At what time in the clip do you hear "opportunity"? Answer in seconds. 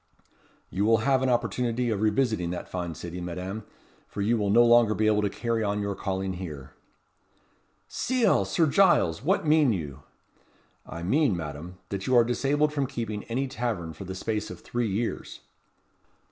1.29-1.91